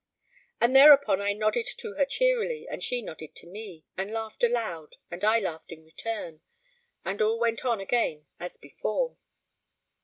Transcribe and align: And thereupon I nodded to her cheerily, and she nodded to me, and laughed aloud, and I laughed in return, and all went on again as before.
And 0.59 0.75
thereupon 0.75 1.21
I 1.21 1.33
nodded 1.33 1.67
to 1.77 1.93
her 1.93 2.05
cheerily, 2.05 2.67
and 2.67 2.81
she 2.83 3.03
nodded 3.03 3.35
to 3.35 3.45
me, 3.45 3.83
and 3.95 4.09
laughed 4.11 4.43
aloud, 4.43 4.95
and 5.11 5.23
I 5.23 5.37
laughed 5.39 5.71
in 5.71 5.85
return, 5.85 6.41
and 7.05 7.21
all 7.21 7.37
went 7.37 7.63
on 7.63 7.79
again 7.79 8.25
as 8.39 8.57
before. 8.57 9.17